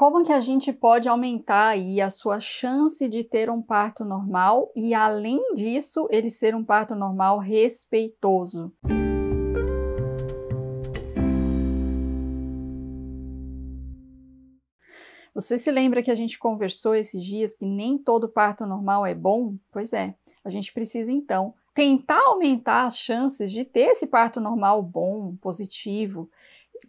[0.00, 4.72] Como que a gente pode aumentar aí a sua chance de ter um parto normal
[4.74, 8.72] e além disso, ele ser um parto normal respeitoso?
[15.34, 19.14] Você se lembra que a gente conversou esses dias que nem todo parto normal é
[19.14, 19.58] bom?
[19.70, 24.82] Pois é, a gente precisa então tentar aumentar as chances de ter esse parto normal
[24.82, 26.30] bom, positivo.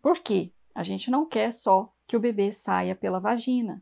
[0.01, 0.53] Por quê?
[0.73, 3.81] A gente não quer só que o bebê saia pela vagina.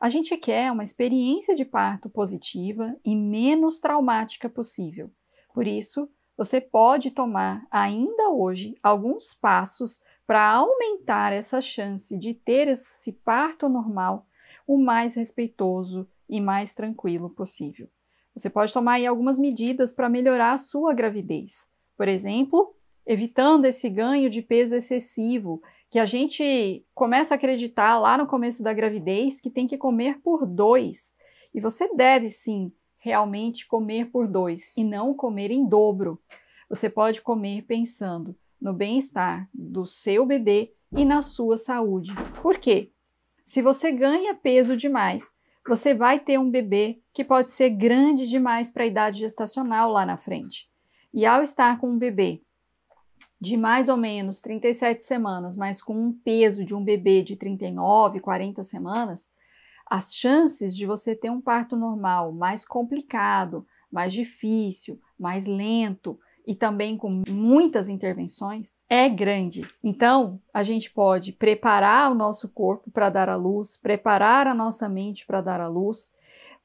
[0.00, 5.08] A gente quer uma experiência de parto positiva e menos traumática possível.
[5.54, 12.66] Por isso, você pode tomar ainda hoje alguns passos para aumentar essa chance de ter
[12.66, 14.26] esse parto normal
[14.66, 17.88] o mais respeitoso e mais tranquilo possível.
[18.34, 21.70] Você pode tomar aí algumas medidas para melhorar a sua gravidez.
[21.96, 22.74] Por exemplo,
[23.06, 28.62] evitando esse ganho de peso excessivo, que a gente começa a acreditar lá no começo
[28.62, 31.16] da gravidez que tem que comer por dois.
[31.52, 36.22] E você deve sim realmente comer por dois e não comer em dobro.
[36.68, 42.12] Você pode comer pensando no bem-estar do seu bebê e na sua saúde.
[42.40, 42.92] Por quê?
[43.42, 45.32] Se você ganha peso demais,
[45.66, 50.06] você vai ter um bebê que pode ser grande demais para a idade gestacional lá
[50.06, 50.70] na frente.
[51.12, 52.42] E ao estar com um bebê
[53.40, 58.20] de mais ou menos 37 semanas, mas com um peso de um bebê de 39,
[58.20, 59.32] 40 semanas,
[59.86, 66.54] as chances de você ter um parto normal mais complicado, mais difícil, mais lento, e
[66.54, 69.68] também com muitas intervenções é grande.
[69.82, 74.88] Então, a gente pode preparar o nosso corpo para dar à luz, preparar a nossa
[74.88, 76.12] mente para dar à luz,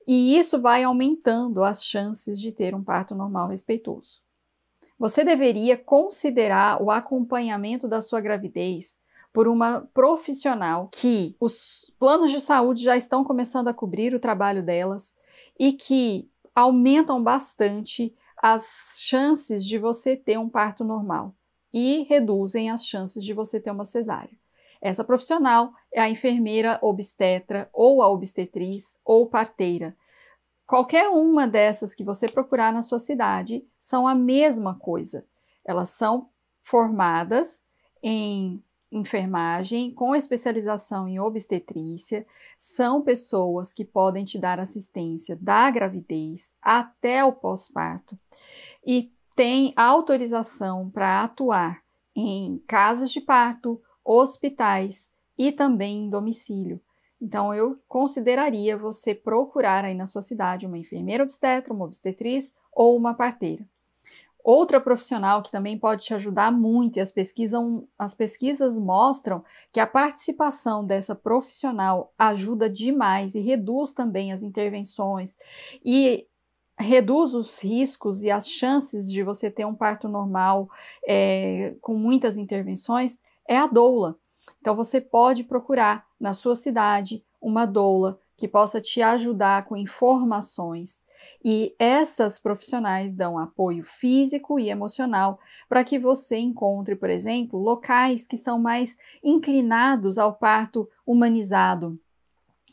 [0.08, 4.25] e isso vai aumentando as chances de ter um parto normal respeitoso.
[4.98, 8.98] Você deveria considerar o acompanhamento da sua gravidez
[9.34, 14.64] por uma profissional que os planos de saúde já estão começando a cobrir o trabalho
[14.64, 15.18] delas
[15.60, 21.36] e que aumentam bastante as chances de você ter um parto normal
[21.73, 24.38] e reduzem as chances de você ter uma cesárea.
[24.82, 29.98] Essa profissional é a enfermeira obstetra ou a obstetriz ou parteira.
[30.67, 35.26] Qualquer uma dessas que você procurar na sua cidade são a mesma coisa.
[35.64, 36.30] Elas são
[36.61, 37.64] formadas
[38.02, 42.25] em enfermagem com especialização em obstetrícia
[42.58, 48.17] são pessoas que podem te dar assistência da gravidez até o pós-parto
[48.86, 51.81] e têm autorização para atuar
[52.15, 56.80] em casas de parto, hospitais e também em domicílio.
[57.21, 62.95] Então, eu consideraria você procurar aí na sua cidade uma enfermeira obstetra, uma obstetriz ou
[62.98, 63.65] uma parteira.
[64.45, 67.11] Outra profissional que também pode te ajudar muito, e as,
[67.98, 75.36] as pesquisas mostram que a participação dessa profissional ajuda demais e reduz também as intervenções
[75.83, 76.27] e
[76.77, 80.70] reduz os riscos e as chances de você ter um parto normal
[81.08, 84.15] é, com muitas intervenções, é a doula.
[84.65, 91.03] Então você pode procurar na sua cidade uma doula que possa te ajudar com informações
[91.43, 95.39] e essas profissionais dão apoio físico e emocional
[95.70, 101.99] para que você encontre, por exemplo, locais que são mais inclinados ao parto humanizado.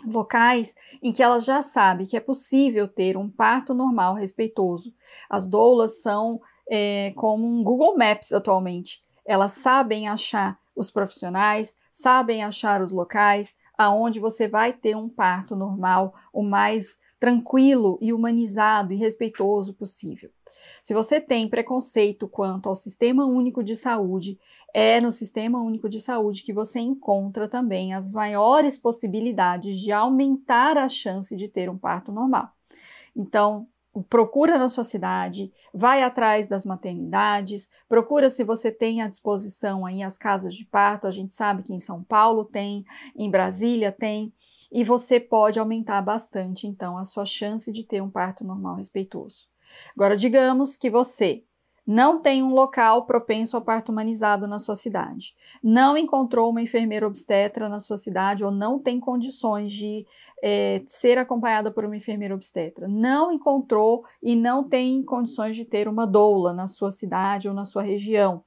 [0.02, 4.94] Locais em que ela já sabe que é possível ter um parto normal respeitoso.
[5.28, 9.04] As doulas são é, como um Google Maps atualmente.
[9.26, 15.56] Elas sabem achar os profissionais, sabem achar os locais aonde você vai ter um parto
[15.56, 20.30] normal, o mais tranquilo e humanizado e respeitoso possível.
[20.80, 24.38] Se você tem preconceito quanto ao Sistema Único de Saúde,
[24.74, 30.76] é no Sistema Único de Saúde que você encontra também as maiores possibilidades de aumentar
[30.76, 32.50] a chance de ter um parto normal.
[33.14, 33.68] Então,
[34.08, 40.02] procura na sua cidade, vai atrás das maternidades, procura se você tem à disposição aí
[40.02, 41.06] as casas de parto.
[41.06, 42.84] A gente sabe que em São Paulo tem,
[43.16, 44.32] em Brasília tem
[44.70, 49.46] e você pode aumentar bastante, então, a sua chance de ter um parto normal respeitoso.
[49.94, 51.44] Agora, digamos que você
[51.86, 57.06] não tem um local propenso ao parto humanizado na sua cidade, não encontrou uma enfermeira
[57.06, 60.06] obstetra na sua cidade ou não tem condições de
[60.42, 65.88] é, ser acompanhada por uma enfermeira obstetra, não encontrou e não tem condições de ter
[65.88, 68.44] uma doula na sua cidade ou na sua região,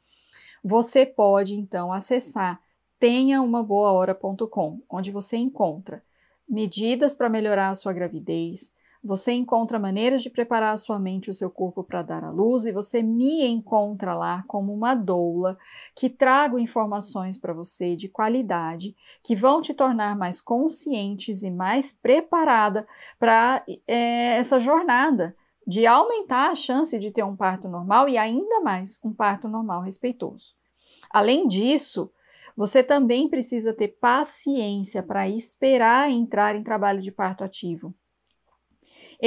[0.63, 2.59] você pode então acessar
[2.99, 6.01] tenhaumaboahora.com, onde você encontra
[6.47, 8.73] medidas para melhorar a sua gravidez,
[9.05, 12.31] você encontra maneiras de preparar a sua mente e o seu corpo para dar à
[12.31, 15.57] luz, e você me encontra lá como uma doula
[15.95, 21.93] que trago informações para você de qualidade que vão te tornar mais conscientes e mais
[21.93, 22.87] preparada
[23.19, 25.35] para é, essa jornada
[25.67, 29.81] de aumentar a chance de ter um parto normal e ainda mais um parto normal
[29.81, 30.55] respeitoso.
[31.11, 32.11] Além disso,
[32.57, 37.93] você também precisa ter paciência para esperar entrar em trabalho de parto ativo.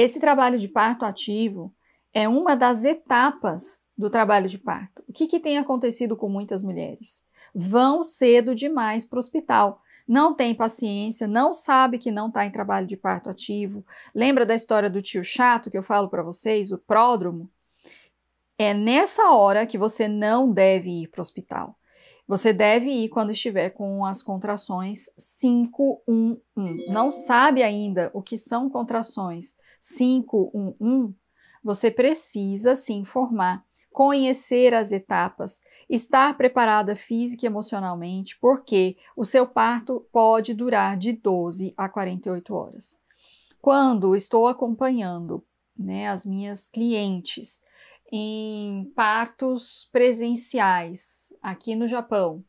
[0.01, 1.75] Esse trabalho de parto ativo
[2.13, 5.03] é uma das etapas do trabalho de parto.
[5.09, 7.25] O que, que tem acontecido com muitas mulheres?
[7.53, 12.49] Vão cedo demais para o hospital, não tem paciência, não sabe que não está em
[12.49, 13.85] trabalho de parto ativo.
[14.15, 17.51] Lembra da história do tio chato que eu falo para vocês, o pródromo?
[18.57, 21.77] É nessa hora que você não deve ir para o hospital.
[22.25, 25.07] Você deve ir quando estiver com as contrações
[25.41, 26.85] 511.
[26.87, 31.15] Não sabe ainda o que são contrações 511?
[31.63, 39.47] Você precisa se informar, conhecer as etapas, estar preparada física e emocionalmente, porque o seu
[39.47, 42.97] parto pode durar de 12 a 48 horas.
[43.61, 45.43] Quando estou acompanhando
[45.77, 47.63] né, as minhas clientes
[48.11, 52.43] em partos presenciais aqui no Japão,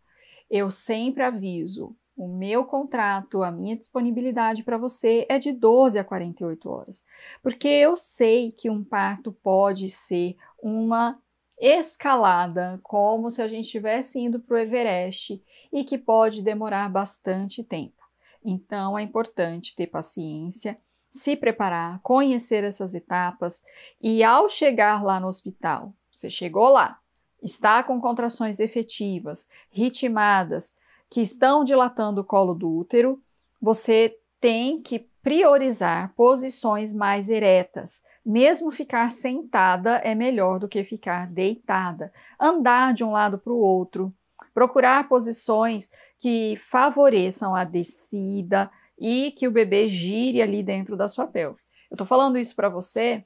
[0.50, 6.04] eu sempre aviso: o meu contrato, a minha disponibilidade para você é de 12 a
[6.04, 7.02] 48 horas,
[7.42, 11.18] porque eu sei que um parto pode ser uma
[11.58, 17.64] escalada, como se a gente estivesse indo para o Everest e que pode demorar bastante
[17.64, 18.02] tempo.
[18.44, 20.78] Então é importante ter paciência
[21.10, 23.62] se preparar, conhecer essas etapas
[24.00, 27.00] e ao chegar lá no hospital, você chegou lá,
[27.42, 30.74] está com contrações efetivas, ritmadas,
[31.10, 33.20] que estão dilatando o colo do útero,
[33.60, 38.02] você tem que priorizar posições mais eretas.
[38.24, 42.12] Mesmo ficar sentada é melhor do que ficar deitada.
[42.38, 44.14] Andar de um lado para o outro,
[44.54, 48.70] procurar posições que favoreçam a descida,
[49.00, 51.58] e que o bebê gire ali dentro da sua pelve.
[51.90, 53.24] Eu estou falando isso para você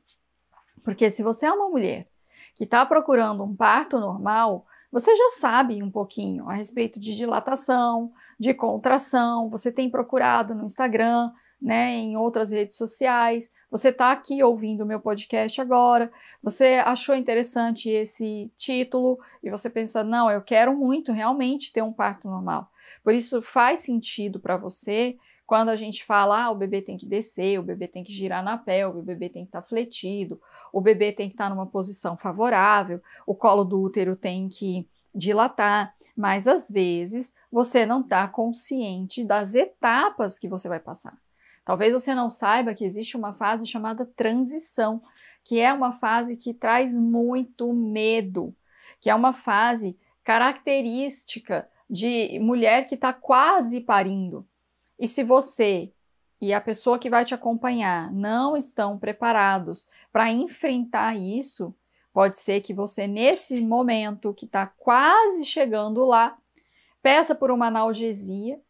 [0.84, 2.06] porque se você é uma mulher
[2.54, 4.64] que está procurando um parto normal,
[4.94, 10.64] você já sabe um pouquinho a respeito de dilatação, de contração, você tem procurado no
[10.64, 16.74] Instagram, né, em outras redes sociais, você está aqui ouvindo o meu podcast agora, você
[16.74, 22.28] achou interessante esse título e você pensa, não, eu quero muito realmente ter um parto
[22.28, 22.70] normal.
[23.02, 27.06] Por isso faz sentido para você quando a gente fala, ah, o bebê tem que
[27.06, 30.40] descer, o bebê tem que girar na pelve, o bebê tem que estar tá fletido,
[30.72, 34.88] o bebê tem que estar tá numa posição favorável, o colo do útero tem que
[35.14, 41.16] dilatar, mas às vezes você não está consciente das etapas que você vai passar.
[41.64, 45.02] Talvez você não saiba que existe uma fase chamada transição,
[45.42, 48.54] que é uma fase que traz muito medo,
[49.00, 54.46] que é uma fase característica de mulher que está quase parindo.
[54.98, 55.92] E se você
[56.40, 61.74] e a pessoa que vai te acompanhar não estão preparados para enfrentar isso,
[62.12, 66.36] pode ser que você, nesse momento que está quase chegando lá,
[67.02, 68.60] peça por uma analgesia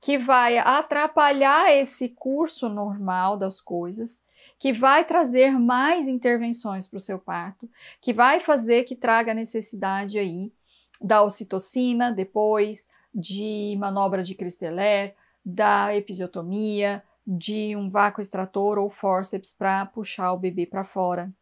[0.00, 4.24] que vai atrapalhar esse curso normal das coisas,
[4.58, 7.68] que vai trazer mais intervenções para o seu parto,
[8.00, 10.52] que vai fazer que traga necessidade aí
[11.00, 15.14] da ocitocina, depois de manobra de Cristeller,
[15.46, 21.32] da episiotomia, de um vácuo extrator ou fórceps para puxar o bebê para fora.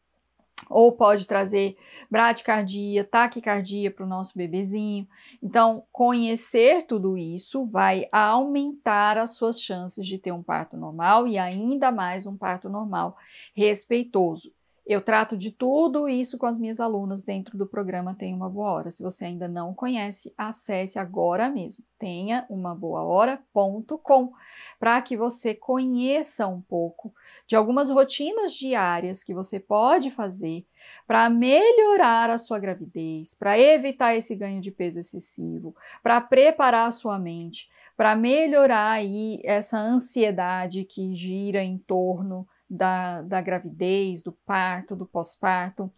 [0.68, 1.76] Ou pode trazer
[2.10, 5.06] bradicardia, taquicardia para o nosso bebezinho.
[5.42, 11.36] Então, conhecer tudo isso vai aumentar as suas chances de ter um parto normal e
[11.38, 13.16] ainda mais um parto normal
[13.54, 14.52] respeitoso.
[14.86, 18.70] Eu trato de tudo isso com as minhas alunas dentro do programa Tenha uma Boa
[18.70, 18.90] Hora.
[18.90, 24.32] Se você ainda não conhece, acesse agora mesmo tenha uma boa hora.com
[24.78, 27.14] para que você conheça um pouco
[27.46, 30.66] de algumas rotinas diárias que você pode fazer
[31.06, 36.92] para melhorar a sua gravidez, para evitar esse ganho de peso excessivo, para preparar a
[36.92, 44.32] sua mente, para melhorar aí essa ansiedade que gira em torno da, da gravidez, do
[44.32, 45.90] parto, do pós-parto,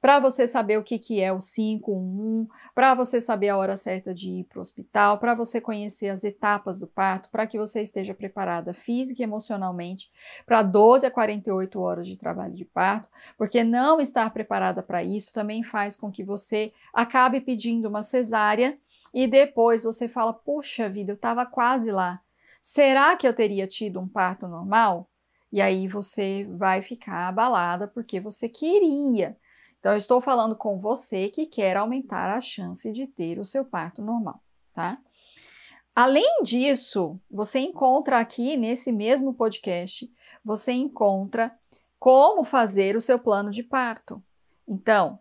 [0.00, 4.14] para você saber o que, que é o 511, para você saber a hora certa
[4.14, 7.82] de ir para o hospital, para você conhecer as etapas do parto, para que você
[7.82, 10.10] esteja preparada física e emocionalmente
[10.46, 15.32] para 12 a 48 horas de trabalho de parto, porque não estar preparada para isso
[15.32, 18.78] também faz com que você acabe pedindo uma cesárea
[19.12, 22.20] e depois você fala: puxa vida, eu estava quase lá.
[22.62, 25.09] Será que eu teria tido um parto normal?
[25.52, 29.36] E aí você vai ficar abalada porque você queria.
[29.78, 33.64] Então, eu estou falando com você que quer aumentar a chance de ter o seu
[33.64, 34.40] parto normal,
[34.74, 34.98] tá?
[35.94, 40.10] Além disso, você encontra aqui nesse mesmo podcast,
[40.44, 41.52] você encontra
[41.98, 44.22] como fazer o seu plano de parto.
[44.68, 45.18] Então,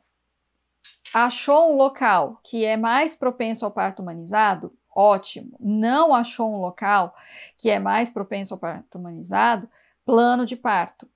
[1.14, 4.74] achou um local que é mais propenso ao parto humanizado?
[4.96, 5.58] Ótimo.
[5.60, 7.16] Não achou um local
[7.58, 9.70] que é mais propenso ao parto humanizado?
[10.10, 11.08] Plano de parto.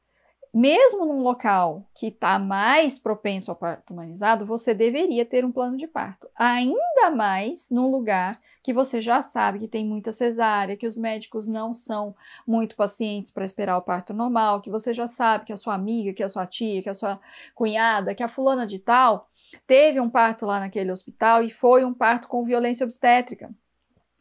[0.53, 5.77] Mesmo num local que está mais propenso ao parto humanizado, você deveria ter um plano
[5.77, 6.29] de parto.
[6.35, 11.47] Ainda mais num lugar que você já sabe que tem muita cesárea, que os médicos
[11.47, 15.57] não são muito pacientes para esperar o parto normal, que você já sabe que a
[15.57, 17.19] sua amiga, que a sua tia, que a sua
[17.55, 19.27] cunhada, que a fulana de tal
[19.65, 23.49] teve um parto lá naquele hospital e foi um parto com violência obstétrica.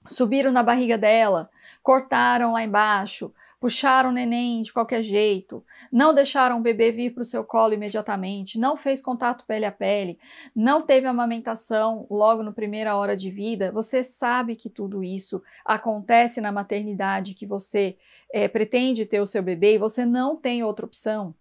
[0.09, 1.51] Subiram na barriga dela,
[1.83, 7.23] cortaram lá embaixo, puxaram o neném de qualquer jeito, não deixaram o bebê vir para
[7.23, 10.19] o seu colo imediatamente, não fez contato pele a pele,
[10.53, 16.41] não teve amamentação logo na primeira hora de vida, você sabe que tudo isso acontece
[16.41, 17.97] na maternidade que você
[18.33, 21.33] é, pretende ter o seu bebê e você não tem outra opção.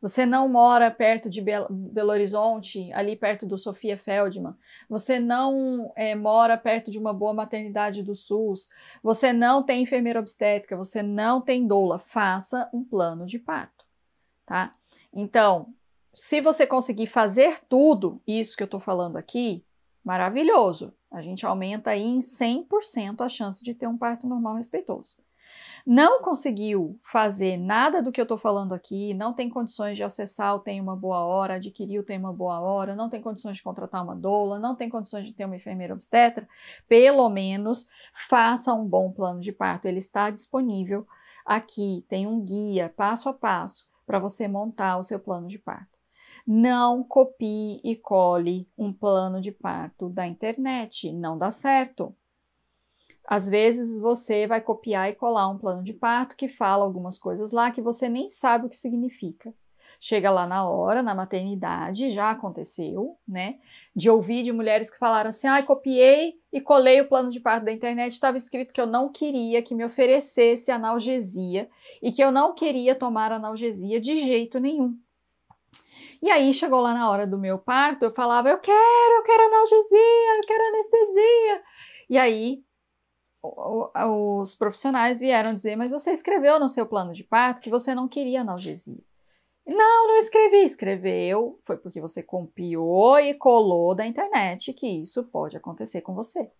[0.00, 1.68] Você não mora perto de Belo,
[2.10, 4.54] Horizonte, ali perto do Sofia Feldman.
[4.88, 8.68] Você não é, mora perto de uma boa maternidade do SUS.
[9.02, 10.76] Você não tem enfermeira obstétrica.
[10.76, 11.98] Você não tem doula.
[11.98, 13.84] Faça um plano de parto,
[14.46, 14.72] tá?
[15.12, 15.72] Então,
[16.14, 19.64] se você conseguir fazer tudo isso que eu estou falando aqui,
[20.04, 20.92] maravilhoso.
[21.10, 25.21] A gente aumenta aí em 100% a chance de ter um parto normal respeitoso
[25.86, 30.54] não conseguiu fazer nada do que eu estou falando aqui, não tem condições de acessar
[30.54, 33.62] o Tem Uma Boa Hora, adquirir o Tem Uma Boa Hora, não tem condições de
[33.62, 36.48] contratar uma doula, não tem condições de ter uma enfermeira obstetra,
[36.88, 39.86] pelo menos faça um bom plano de parto.
[39.86, 41.06] Ele está disponível
[41.44, 45.92] aqui, tem um guia passo a passo para você montar o seu plano de parto.
[46.46, 52.14] Não copie e cole um plano de parto da internet, não dá certo.
[53.26, 57.52] Às vezes você vai copiar e colar um plano de parto que fala algumas coisas
[57.52, 59.54] lá que você nem sabe o que significa.
[60.04, 63.58] Chega lá na hora, na maternidade, já aconteceu, né?
[63.94, 67.66] De ouvir de mulheres que falaram assim: ah, copiei e colei o plano de parto
[67.66, 71.68] da internet, estava escrito que eu não queria que me oferecesse analgesia
[72.02, 74.98] e que eu não queria tomar analgesia de jeito nenhum.
[76.20, 79.46] E aí chegou lá na hora do meu parto, eu falava: eu quero, eu quero
[79.46, 81.62] analgesia, eu quero anestesia.
[82.10, 82.64] E aí
[83.42, 88.08] os profissionais vieram dizer: Mas você escreveu no seu plano de parto que você não
[88.08, 89.02] queria analgesia.
[89.66, 90.64] Não, não escrevi.
[90.64, 96.50] Escreveu, foi porque você copiou e colou da internet que isso pode acontecer com você.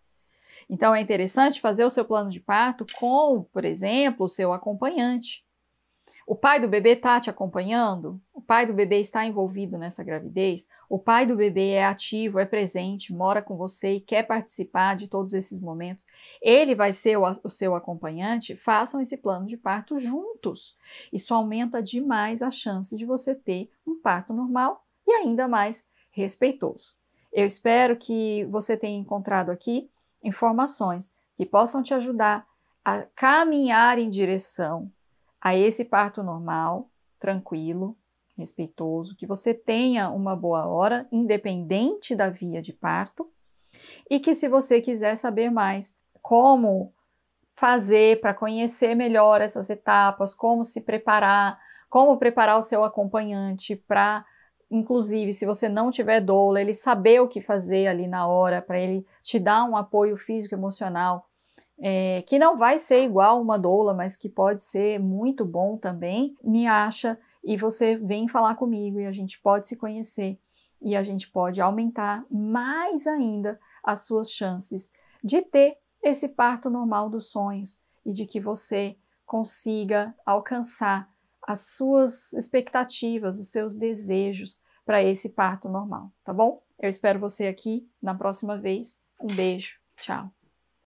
[0.68, 5.44] Então é interessante fazer o seu plano de parto com, por exemplo, o seu acompanhante.
[6.26, 8.20] O pai do bebê está te acompanhando?
[8.32, 10.68] O pai do bebê está envolvido nessa gravidez?
[10.88, 15.08] O pai do bebê é ativo, é presente, mora com você e quer participar de
[15.08, 16.04] todos esses momentos?
[16.40, 18.54] Ele vai ser o, o seu acompanhante?
[18.54, 20.76] Façam esse plano de parto juntos.
[21.12, 26.94] Isso aumenta demais a chance de você ter um parto normal e ainda mais respeitoso.
[27.32, 29.90] Eu espero que você tenha encontrado aqui
[30.22, 32.46] informações que possam te ajudar
[32.84, 34.90] a caminhar em direção
[35.42, 37.96] a esse parto normal, tranquilo,
[38.36, 43.28] respeitoso, que você tenha uma boa hora, independente da via de parto,
[44.08, 46.94] e que se você quiser saber mais como
[47.54, 51.58] fazer para conhecer melhor essas etapas, como se preparar,
[51.90, 54.24] como preparar o seu acompanhante para
[54.70, 58.78] inclusive se você não tiver doula, ele saber o que fazer ali na hora para
[58.78, 61.28] ele te dar um apoio físico emocional
[61.84, 66.36] é, que não vai ser igual uma doula, mas que pode ser muito bom também,
[66.40, 70.38] me acha e você vem falar comigo e a gente pode se conhecer
[70.80, 74.92] e a gente pode aumentar mais ainda as suas chances
[75.24, 78.96] de ter esse parto normal dos sonhos e de que você
[79.26, 81.10] consiga alcançar
[81.42, 86.62] as suas expectativas, os seus desejos para esse parto normal, tá bom?
[86.78, 89.00] Eu espero você aqui na próxima vez.
[89.20, 90.30] Um beijo, tchau.